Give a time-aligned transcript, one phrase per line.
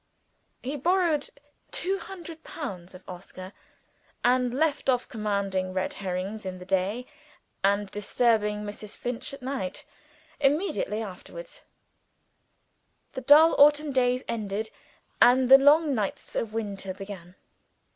[0.63, 1.29] He borrowed
[1.69, 3.53] two hundred pounds of Oscar;
[4.25, 7.05] and left off commanding red herrings in the day
[7.63, 8.97] and disturbing Mrs.
[8.97, 9.85] Finch at night,
[10.39, 11.61] immediately afterwards.
[13.13, 14.71] The dull autumn days ended,
[15.21, 17.35] and the long nights of winter began.